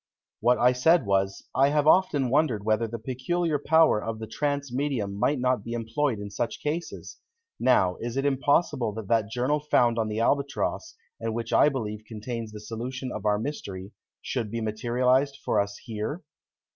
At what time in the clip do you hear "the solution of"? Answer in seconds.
12.51-13.25